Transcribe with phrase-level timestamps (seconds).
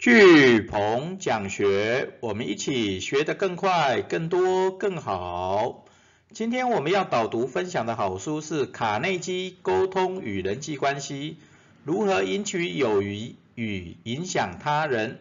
[0.00, 5.84] 巨鹏讲学，我们一起学得更快、更多、更好。
[6.32, 11.36] 今天我们要导读分享的好书是《卡内基沟通与人际关系：
[11.84, 15.18] 如何赢取友谊与影响他人》。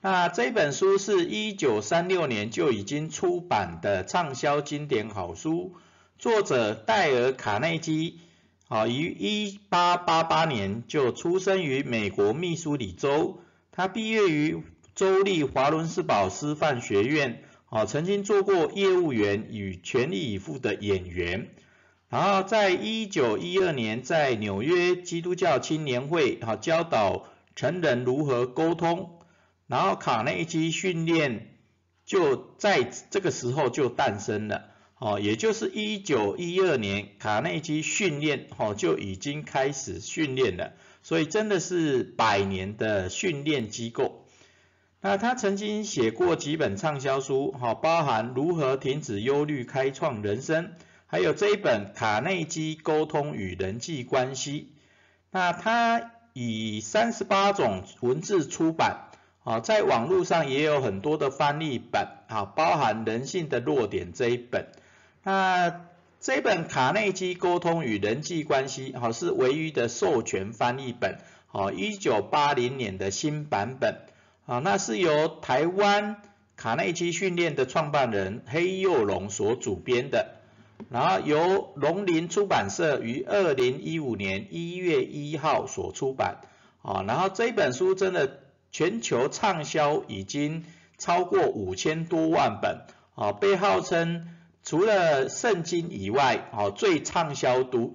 [0.00, 5.74] 那这本书是一九三六年就已经出版的畅销经典好书，
[6.18, 8.18] 作者戴尔·卡内基，
[8.66, 13.38] 啊，于一八八八年就出生于美国密苏里州。
[13.78, 14.60] 他毕业于
[14.96, 21.50] 州立华伦斯堡师范学院，啊，曾经做过业务员与全力以赴的演员，
[22.08, 29.20] 然后在一九一二年在纽约基督教青年会，哈，教导成人如何沟通，
[29.68, 31.54] 然后卡内基训练
[32.04, 40.72] 就在这个时候就诞生了，哦，也就是一九一二年卡内基训练，哦，就已经开始训练了。
[41.08, 44.26] 所以真的是百年的训练机构。
[45.00, 50.72] 那他曾经写过几本畅销书，哈，包含如何停止忧虑，开创人生，
[51.06, 54.74] 还有这一本卡内基沟通与人际关系。
[55.30, 59.08] 那他以三十八种文字出版，
[59.44, 64.66] 啊，在网络上也有很多的翻译本，啊，包含人性的弱点这一本。
[65.22, 65.86] 那
[66.20, 74.00] 这本卡内基沟通与人际关系，好是唯一的授权翻译本，好，一九八零年的新版本，
[74.44, 76.16] 啊，那是由台湾
[76.56, 80.40] 卡内基训练的创办人黑幼龙所主编的，
[80.90, 86.38] 然后由龙林出版社于二零一五年一月一号所出版，
[86.82, 88.40] 啊，然后这本书真的
[88.72, 90.64] 全球畅销已经
[90.98, 92.80] 超过五千多万本，
[93.14, 94.34] 啊，被号称。
[94.62, 97.94] 除了圣经以外，哦，最畅销读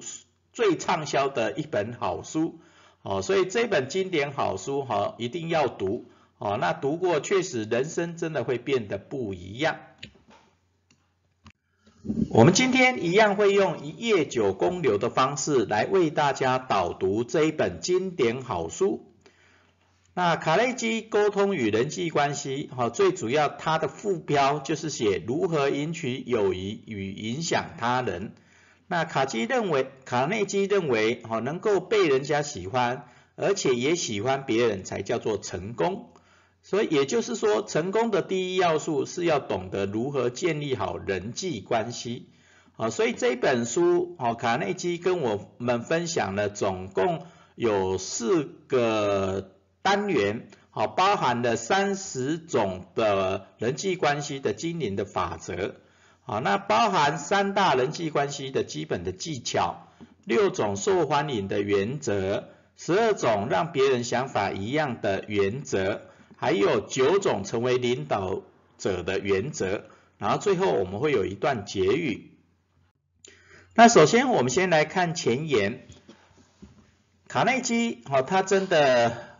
[0.51, 2.59] 最畅销的一本好书，
[3.01, 6.05] 哦，所以这本经典好书，哈，一定要读，
[6.37, 9.77] 哦，那读过确实人生真的会变得不一样。
[12.29, 19.12] 我们今天一样会用一页九公流的方式来为大家导读这一本经典好书。
[20.15, 28.35] 那卡内基沟通与人际关系，哈，最主要它的副标就是写如何赢取友谊与影响他人。
[28.85, 36.09] 那卡基认为，卡内基认为，哈，能够被人家喜欢，而且也喜欢别人才叫做成功。
[36.61, 42.29] 所以也就是说，成功的第一要素是要懂得如何建立好人际关系。
[42.73, 47.25] 好，所以这本书，哦，卡内基跟我们分享了总共
[47.55, 49.52] 有四个。
[49.83, 55.75] 单元好，包含了三十种的人际关系的经营的法则，
[56.23, 59.87] 好，那包含三大人际关系的基本的技巧，
[60.23, 62.45] 六种受欢迎的原则，
[62.75, 66.01] 十二种让别人想法一样的原则，
[66.37, 68.41] 还有九种成为领导
[68.79, 69.83] 者的原则，
[70.17, 72.31] 然后最后我们会有一段结语。
[73.75, 75.85] 那首先我们先来看前言，
[77.27, 79.32] 卡内基，好，他真的。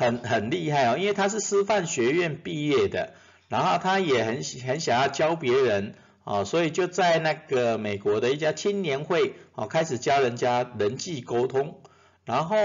[0.00, 3.12] 很很厉害哦，因为他是师范学院毕业的，
[3.50, 5.94] 然后他也很很想要教别人
[6.24, 11.82] 哦，所以就在那个美国的一家青年会哦开始教人家人际沟通，
[12.24, 12.56] 然后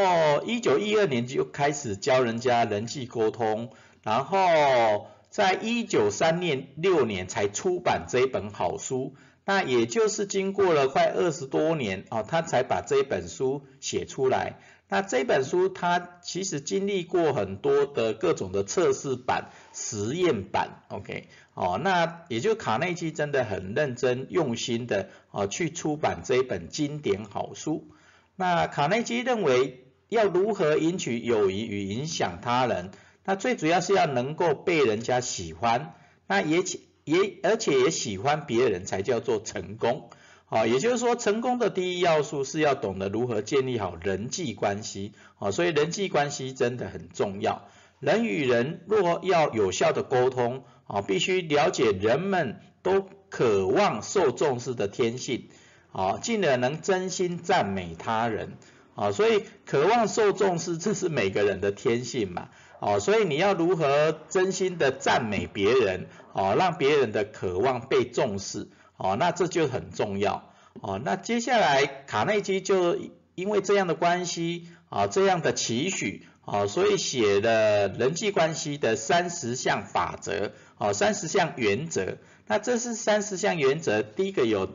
[0.46, 9.14] 一九一二年就开始教人家人际沟通，然后在一九三年六年才出版这一本好书，
[9.44, 14.54] 那也就是经过了快二十多年哦，他才把这一本书写出来。
[14.88, 27.88] 那这本书它其实经历过很多的各种的测试版、实验版，OK，哦，那也就卡内基真的很认真用心的哦去出版这一本经典好书。
[28.36, 32.92] 那卡内基认为要如何赢取友谊与影响他人，
[33.24, 35.96] 那最主要是要能够被人家喜欢，
[36.28, 40.12] 那也且也而且也喜欢别人才叫做成功。
[40.56, 45.12] 好，也就是说，成功的第一要素是要懂得如何建立好人际关系。
[45.38, 47.68] 好，所以人际关系真的很重要。
[48.00, 55.50] 人与人若要有效的沟通，啊，必须了解人们都渴望受重视的天性，
[55.92, 58.54] 啊，进而能真心赞美他人。
[58.96, 62.48] 啊，所以渴望受重视，这是每个人的天性嘛。
[62.86, 68.68] 哦，所以你要如何真心的赞美别人，哦，让别人的渴望被重视。
[68.98, 70.54] 哦，那这就很重要。
[70.82, 72.96] 哦，那接下来卡内基就
[73.34, 82.20] 因为这样的关系，啊，这样的期许，啊，所以写了人际关系的三十项法则，哦，三十项原则。
[82.46, 84.70] 那这是三十项原则，第一个有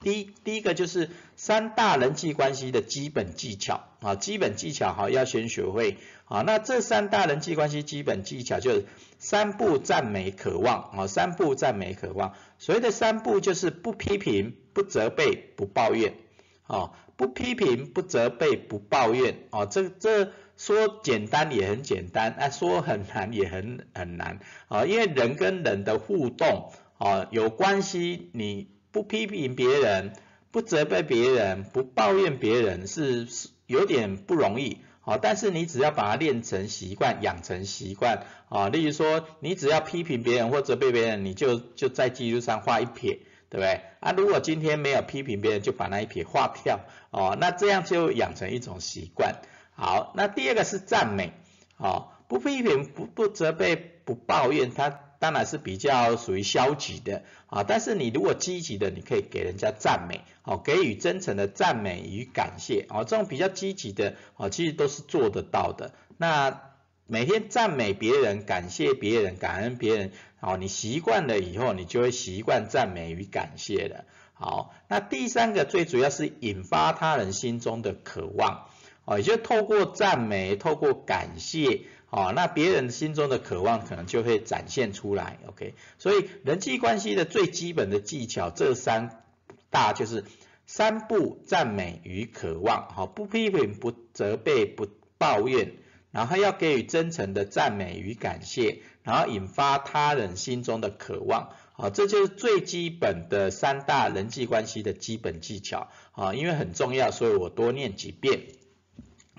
[0.00, 6.42] 第一第一个就是三大人际关系的基本技巧，啊，基本技巧哈要先学会啊。
[6.42, 8.86] 那这三大人际关系基本技巧就是
[9.18, 12.34] 三不赞美渴望啊，三不赞美渴望。
[12.58, 16.14] 所谓的三不就是不批评、不责备、不抱怨
[16.66, 19.66] 啊，不批评、不责备、不抱怨啊。
[19.66, 30.12] 这这说简单也很简单，啊说很难也很很难啊，因为人跟人的互动啊有关系，你不批评别人。
[30.52, 43.82] 不责备别人，不抱怨别人是是有点不容易，好，但是你只要把它练成习惯，养成习惯，啊，例如说你只要批评别人或责备别人，你就就在记录上画一撇，对不对？
[44.00, 46.80] 啊，如果今天没有批评别人，就把那一撇划掉，
[47.12, 49.36] 哦，那这样就养成一种习惯。
[49.72, 51.32] 好，那第二个是赞美，
[51.76, 55.09] 哦，不批评，不不责备，不抱怨，他。
[55.20, 65.92] 当然是比较属于消极的啊，但是你如果积极的，你可以给人家赞美，哦，给予真诚的赞美与感谢，哦，这种比较积极的，哦，其实都是做得到的。
[66.16, 66.62] 那
[67.06, 74.06] 每天赞美别人、感谢别人、感恩别人，哦，你习惯了以后，你就会习惯赞美与感谢了。
[74.32, 78.68] 好，那第三个最主要是引发他人心中的渴望，
[79.04, 81.82] 哦，也就透过赞美、透过感谢。
[82.10, 85.74] 哦，那别人心中的渴望可能就会展现出来，OK。
[85.98, 89.22] 所以人际关系的最基本的技巧，这三
[89.70, 90.24] 大就是
[90.66, 95.74] 三不赞美与渴望，好，不批评、不责备、不抱怨，
[96.10, 108.40] 然后要给予真诚的赞美与感谢，然后引发他人心中的渴望，好，这就是最基本的三大人际关系的基本技巧，啊，因为很重要，所以我多念几遍。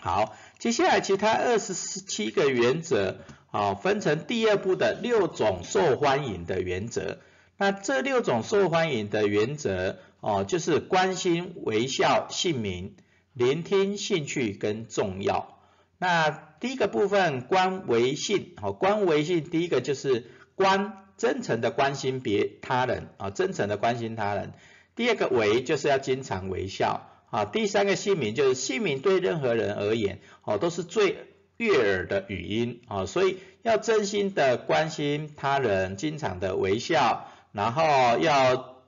[0.03, 3.19] 好，接下来其他二十七个原则，
[3.51, 7.19] 啊，分成第二步的六种受欢迎的原则。
[7.57, 12.95] 那这六种受欢迎的原则，哦，就是关心、微笑、姓名、
[13.33, 15.59] 聆听、兴趣跟重要。
[15.99, 24.53] 那第一个部分关微信，好，关微信，第一个就是关真诚的关心别他人，啊，真诚的关心他人。
[24.95, 27.07] 第二个微就是要经常微笑。
[27.31, 31.15] 啊，第三个姓名就是姓名对任何人而言，哦，都是最
[31.55, 38.83] 悦耳的语音，啊，所以要真心的关心他人，经常的微笑，然后要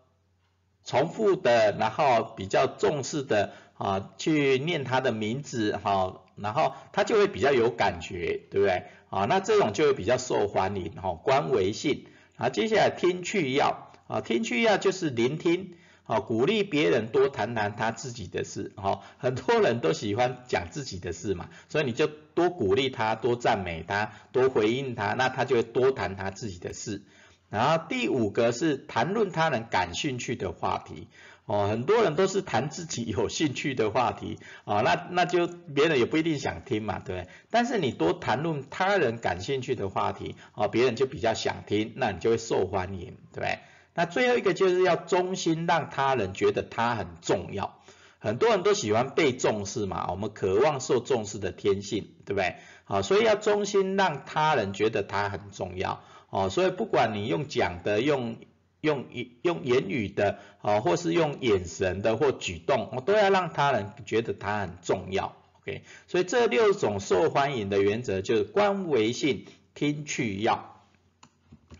[0.83, 8.83] 重复的，然后比较重视的，啊，去念他的名字，哈，然后他就会比较有感觉，对不对？
[9.09, 15.75] 啊，那这种就会比较受欢迎，哈，关微信，啊，接下来听去要，啊，听去要就是聆听。
[16.05, 27.03] 好，鼓励别人多谈谈他自己的事，好，很多人都喜欢讲自己的事嘛，所以你就多鼓励他，多赞美他，多回应他，那他就会多谈他自己的事。
[27.49, 31.07] 然后第五个是谈论他人感兴趣的话题，
[31.45, 37.29] 哦，很多人都是谈自己有兴趣的话题，啊，那那就别人也不一定想听嘛，对不对？
[37.49, 43.59] 但是你多谈论他人感兴趣的话题，哦，别人就比较想听，那你就会受欢迎，对不对？
[43.95, 47.79] 那最后一个就是要忠心，让他人觉得他很重要。
[48.19, 52.55] 很多人都喜欢被重视嘛，我们渴望受重视的天性，对不对？
[52.85, 56.01] 好，所以要忠心，让他人觉得他很重要。
[56.29, 58.37] 哦，所以不管你用讲的、用
[58.79, 59.05] 用
[59.41, 65.35] 用言语的，哦，或是用眼神的或举动，我都要让他人觉得他很重要。
[65.61, 69.45] OK，所以这六种受欢迎的原则就是观为信、
[69.75, 70.81] 听去要。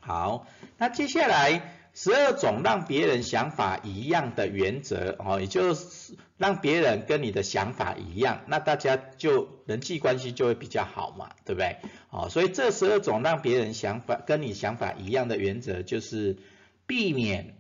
[0.02, 0.46] 好，
[0.78, 1.73] 那接下来。
[1.96, 11.78] 十二种让别人想法一样的原则哦，也就是让别人跟你的想法一样，那大家就人际关系就会比较好嘛，对不对？
[12.10, 16.38] 哦，所以这十二种让别人想法跟你想法一样的原则，就是
[16.88, 17.58] 避免、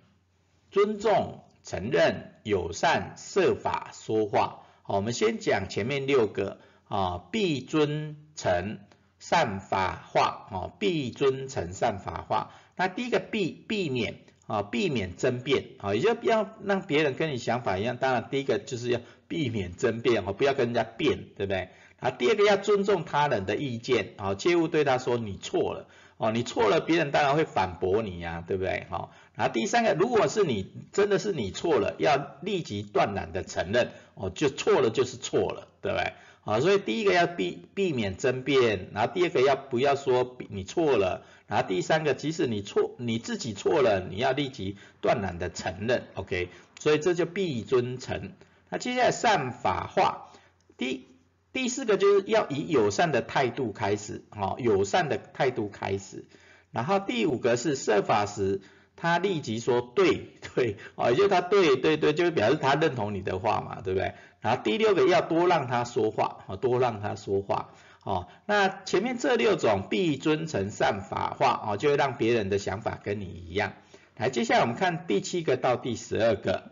[0.71, 4.63] 尊重、承认、友善、设法说话。
[4.81, 8.79] 好，我们先讲前面六个啊，必尊诚、
[9.19, 12.51] 善法化哦，必尊诚、善法化。
[12.75, 14.15] 那第一个避避免
[14.47, 17.97] 啊，避免争辩啊，也就不要让别人跟你想法一样。
[17.97, 21.69] 当然，第一个就是要避免争辩哦，不要跟人家辩，对不对？
[21.99, 25.87] 啊，第二个要尊重他人的意见啊，切勿对他说你错了
[26.17, 28.85] 哦，你错了，别人当然会反驳你呀，对不对？
[28.89, 36.13] 好，然后第三个，如果是你真的是你错了，要立即断然的承认哦，就错了就是错了，对不对？
[36.43, 48.31] 啊，所以第一个要避避免争辩，然后第二个要不要说你错了，然后第三个即使你错你自己错了，你要立即断然的承认，OK，所以这就必尊诚。
[48.71, 50.31] 那接下来善法化，
[50.77, 51.05] 第
[51.51, 56.25] 第四个就是要以友善的态度开始，哦，友善的态度开始，
[56.71, 58.61] 然后第五个是设法时
[58.95, 64.15] 他立即说对对，哦，也就他对对对，就表示他认同你的话嘛，对不对？
[64.41, 67.69] 然后第六个要多让他说话，哦，多让他说话，
[68.03, 73.73] 哦，那前面这六种必尊诚善法化，哦，就会让别人的想法跟你一样。
[74.17, 76.71] 来，接下来我们看第七个到第十二个，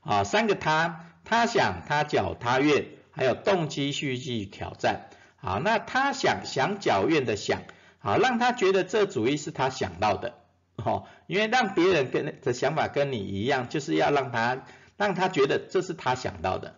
[0.00, 5.08] 啊，三个他，他想，他脚，他愿，还有动机、续继、挑战。
[5.36, 7.62] 好，那他想想缴愿的想，
[8.00, 10.34] 好，让他觉得这主意是他想到的，
[10.76, 14.64] 哦，因为让别人跟的想法跟你一样，就是要让他
[14.96, 16.74] 让他觉得这是他想到的。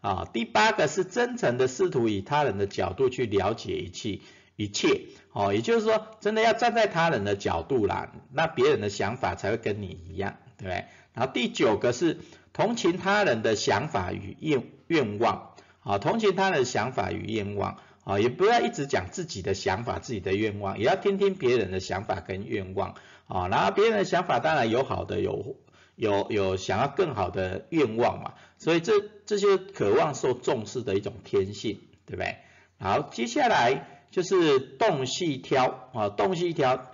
[0.00, 4.20] 啊，第八个是真诚的试图以他人的角度去了解一切。
[4.60, 10.86] 一切哦，也就是说，真的要站在他人的角度啦，那别人的想法才会跟你一样，对不对？
[11.14, 12.18] 然后第九个是
[12.52, 22.96] 同情他人的想法与愿愿望，啊，同情他人的想法与愿望，啊，也不要一直讲自己的想法、自己的愿望，也要听听别人的想法跟愿望，
[23.28, 25.56] 啊，然后别人的想法当然有好的，有
[25.94, 28.94] 有有想要更好的愿望嘛，所以这
[29.28, 32.38] 这些渴望受重视的一种天性，对不对？
[32.80, 33.94] 好，接下来。
[34.10, 36.92] 就是动细挑啊，动细挑，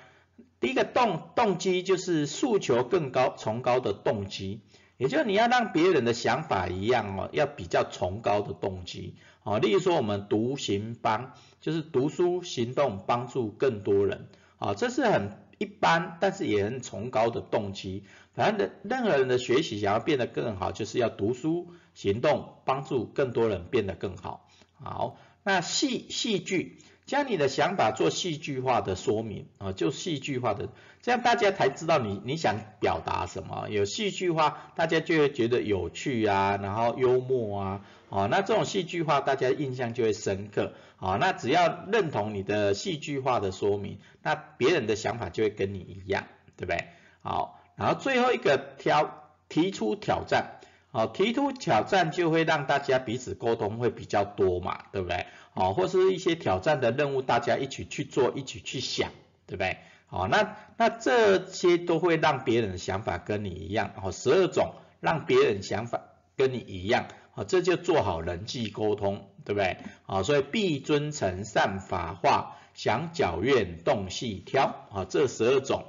[0.58, 4.62] 第一个动动机就是诉求更高崇高的动机，
[4.96, 9.14] 也就是你要让别人的想法一样哦，要比较崇高的动机
[9.44, 9.60] 哦。
[9.60, 14.26] 例如说我们读行帮，就是读书行动帮助更多人
[14.58, 18.02] 啊，这是很一般，但是也很崇高的动机。
[18.32, 24.48] 反正任何人的学习想要变得更好，就是要读书行动帮助更多人变得更好。
[24.74, 26.78] 好，那戏戏剧。
[27.06, 30.70] 将你的想法做戏剧化的说明啊，就戏剧化的，
[31.02, 33.68] 这样大家才知道你你想表达什么。
[33.68, 40.72] 有戏剧化，大家就会觉得有趣啊，然后幽默啊，哦，那这种戏剧化，大家印象就会深刻。
[40.96, 46.24] 啊，那只要认同你的戏剧化的说明，那别人的想法就会跟你一样，
[46.56, 46.88] 对不对？
[47.20, 50.58] 好，然后最后一个挑提出挑战，
[50.94, 55.26] 好，提出挑战就会让大家彼此沟通会比较多嘛，对不对？
[55.52, 59.10] 哦，或是一些挑战的任务，大家一起去做，一起去想，
[59.48, 59.78] 对不对？
[60.06, 66.00] 好，那那这些都会让别人的想法跟你一样，哦，十二种让别人想法
[66.36, 69.78] 跟你一样，哦，这就做好人际沟通，对不对？
[70.04, 75.86] 好，所以必尊诚善法化，想脚愿动细挑，啊，这十二种。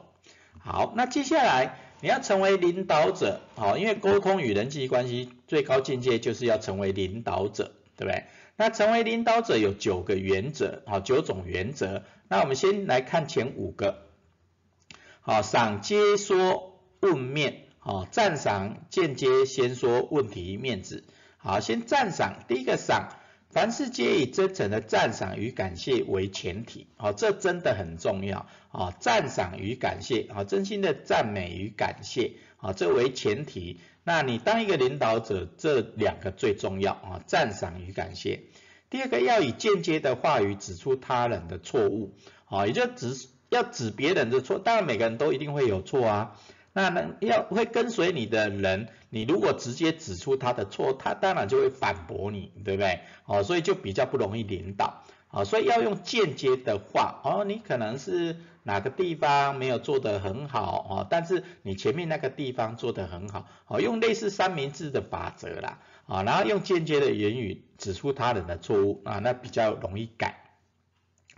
[0.57, 8.25] 好，那接下来你要成为领导者，好，因为沟通与人际关系最高境界就是要成为领导者，对不对？
[8.55, 12.03] 那成为领导者有九个原则，好，九种原则。
[12.27, 14.03] 那我们先来看前五个，
[15.21, 21.05] 好，赏接说问面，好，赞赏间接先说问题面子，
[21.37, 23.17] 好，先赞赏，第一个赏，
[23.55, 33.79] 凡事皆以真诚的赞赏与感谢为前提，好，这真的很重要，好，赞赏与感谢，好，真心的赞美与感谢，好，这为前提。
[34.03, 38.41] 那你当一个领导者，这两个最重要啊，赞赏与感谢。
[38.89, 42.13] 第二个要以间接的话语指出他人的错误，
[42.47, 44.59] 啊，也就指要指别人的错。
[44.59, 46.37] 当然每个人都一定会有错啊，
[46.73, 52.99] 那呢要会跟随你的人，你如果直接指出他的错，他当然就会反驳你，对不对？
[53.23, 55.03] 哦，所以就比较不容易领导。
[55.29, 70.41] 啊，所以要用间接的话，哦，你可能是哪个地方没有做得很好，哦，但是你前面那个地方做得很好，哦，用类似三明治的法则啦，啊，然后用间接的言语指出他人的错误，啊，那比较容易改。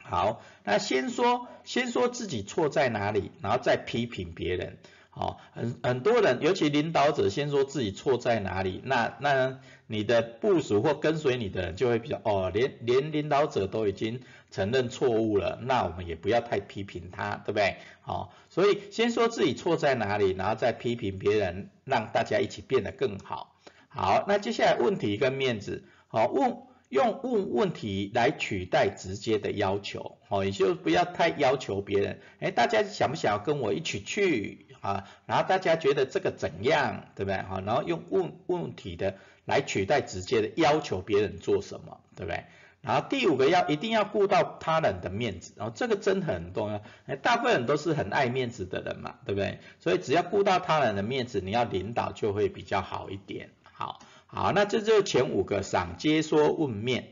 [0.02, 4.80] 好，那先说先说自己错在哪里，然后再批评别人。
[5.18, 14.22] 好，很很多人，尤其领导者先说自己错在哪里，那那你的部署或跟随你的人就会比较哦，连连领导者都已经
[14.52, 17.78] 承认错误了，那我们也不要太批评他，对不对？
[18.02, 23.56] 好，所以先说自己错在哪里，然后再批评别人，让大家一起变得更好。
[23.88, 26.58] 好，那接下来问题跟面子，好问
[26.90, 34.67] 用问问题来取代直接的要求，好，也就不要太要求别人，哎，大家想不想要跟我一起去？
[34.88, 37.42] 啊，然后大家觉得这个怎样，对不对？
[37.42, 42.46] 好，然后用问问题的来取代直接的要求别人做什么，对不对？
[42.82, 46.82] 然后第五个要一定要顾到他人的面子，然后这个真的很重要。
[47.06, 49.60] 哎，大部分人都是很爱面子的人嘛，对不对？
[49.80, 53.50] 所以只要顾到他人的面子，你要领导就会比较好一点。
[53.64, 57.10] 好，好，那这就是前五个赏接说问面。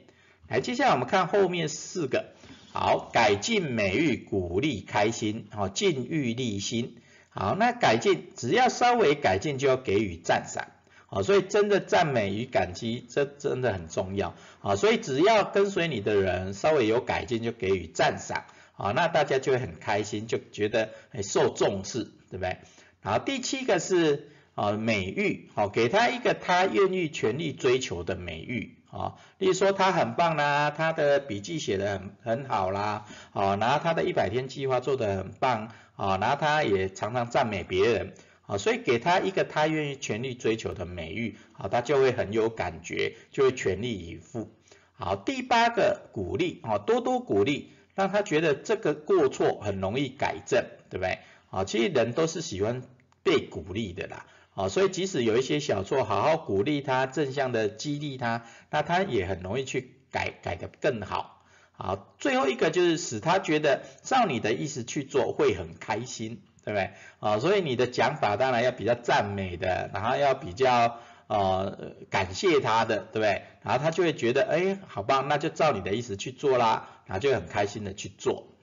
[0.47, 2.27] 来，接下来我们看后面四个。
[2.71, 6.97] 好，改进美誉，鼓励开心，好，禁欲立心。
[7.37, 10.67] 好，那改进只要稍微改进就要给予赞赏，
[11.09, 18.45] 啊，所以真的赞美与感激，这真的很重要啊，所以只要跟随你的人稍微有改进，就给予赞赏
[18.77, 22.59] 啊，那大家就会很开心，就觉得很受重视，对不对？
[23.03, 28.77] 好，第七个是啊美誉，好，给他一个他愿意全力追求的美誉。
[28.95, 38.13] 啊，例如说他很棒啦，他的笔记写的很很好啦，啊，然后他的一百天计划做得很棒，啊，然后他也常常赞美别人，
[38.47, 44.49] 啊，所以给他一个他愿意全力追求的美誉，啊，他就会很有感觉，就会全力以赴。
[44.93, 51.19] 好，第八个鼓励，啊，多多鼓励，让他觉得这个过错很容易改正，对不对？
[51.49, 52.81] 啊，其实人都是喜欢
[53.23, 54.25] 被鼓励的啦。
[54.55, 61.43] 啊，所以即使有一些小错，好好鼓励他，正向的激励他，那他也很容易去改，改得更好。
[61.73, 66.91] 好，最后一个就是使他觉得照你的意思去做会很开心，对不对？
[67.19, 73.43] 啊，所以你的讲法当然要比较赞美的，然后要比较呃感谢他的，对不对？
[73.61, 78.54] 然后他就会觉得，哎，好棒，那就照你的意思去做啦，然后就很开心的去做。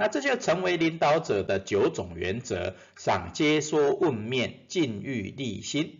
[0.00, 5.98] 那这就成为领导者的九种原则：赏、接、说、问、面、禁、欲、立、心。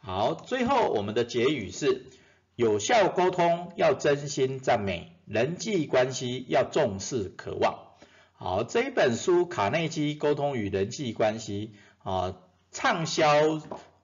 [0.00, 2.06] 好，最后我们的结语是：
[2.54, 7.96] 有效沟通要真心赞美，人际关系要重视渴望。
[8.34, 11.72] 好，这一本书《卡内基沟通与人际关系》
[12.08, 12.36] 啊，
[12.70, 13.26] 畅销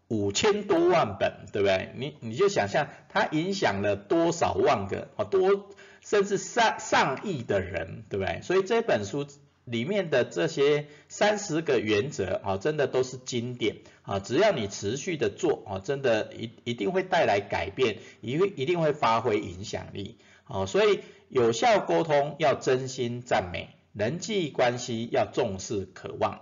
[0.08, 1.92] 五千多万本，对不对？
[1.94, 5.68] 你你就想象它影响了多少万个啊多。
[6.00, 8.40] 甚至上上亿的人，对不对？
[8.42, 9.26] 所以这本书
[9.64, 14.18] 里面的这些三十个原则啊，真的都是经典啊。
[14.18, 20.66] 只要你持续的做啊，真的一一定会带来改变，一一定会发挥影响力啊。
[20.66, 26.40] 所以有效沟通要真心赞美，人际关系要重视渴望。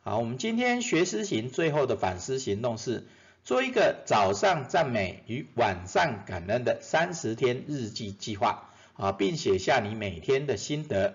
[0.00, 3.06] 好，我们今天学思行最后的反思行动是
[3.44, 8.70] 做一个早上赞美与晚上感恩的三十天日记计划。
[8.98, 11.14] 啊，并写下你每天的心得。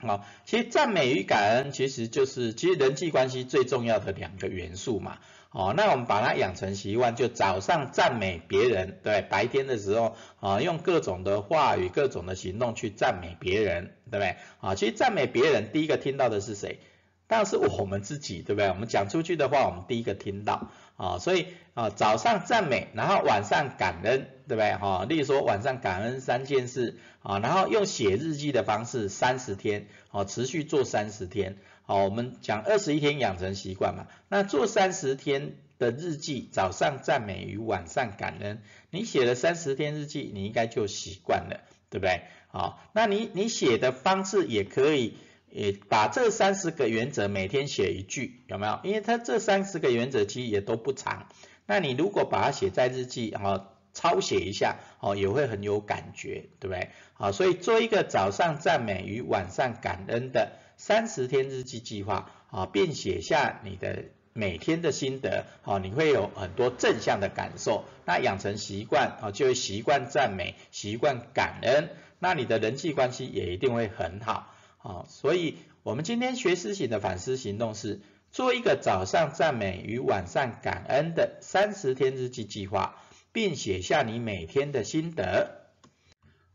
[0.00, 5.18] 好，其实赞美与感恩其实就是其实人际关系最重要的两个元素嘛。
[5.50, 14.36] 哦，那我们把它养成习惯，就早上赞美别人，对，白天的时候啊，用各种的话语、各种的行动去赞美别人，对不对？
[14.60, 16.78] 啊，其实赞美别人，第一个听到的是谁？
[17.26, 18.68] 当然是我们自己，对不对？
[18.68, 20.70] 我们讲出去的话，我们第一个听到。
[20.98, 24.74] 啊，所以啊，早上赞美，然后晚上感恩，对不对？
[24.76, 42.22] 哈，例如说晚上感恩三件事，啊，然后用写日记的方式三十天，啊，持续做三十天，好，我们讲二十一天养成习惯嘛，那做三十天的日记，早上赞美与晚上感恩，你写了三十天日记，你应该就习惯了，对不对？
[42.48, 45.16] 好，那你你写的方式也可以。
[45.48, 48.78] 也把这三十个原则每天写一句，有没有？
[48.82, 51.28] 因为它这三十个原则其实也都不长，
[51.64, 56.90] 那你如果把它写在日记，啊，抄写一下，哦，也会很有感觉，对不对？
[57.14, 64.04] 好，所以做一个早上赞美与晚上感恩的三十天日记计划，啊，并写下你的
[64.34, 74.54] 每天的心得，好，你会有很多正向的感受，那养成习惯，啊，就会习惯赞美，习惯感恩，那你的人际关系也一定会很好。
[74.76, 82.96] 好，所以我们今天学思行的反思行动是做一个早上赞美与晚上感恩的三十天日记计划，
[83.36, 85.66] 并写下你每天的心得。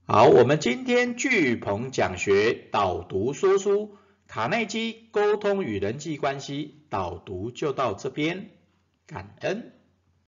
[0.07, 8.49] 好，我们今天聚鹏讲学导读说书卡内基沟通与人际关系导读就到这边，
[9.05, 9.73] 感恩。